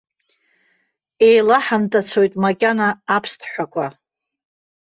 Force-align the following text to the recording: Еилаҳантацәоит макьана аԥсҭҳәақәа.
Еилаҳантацәоит 1.27 2.33
макьана 2.43 2.87
аԥсҭҳәақәа. 3.15 3.85